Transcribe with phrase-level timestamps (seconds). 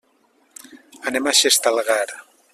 [1.11, 2.03] Anem a Xestalgar.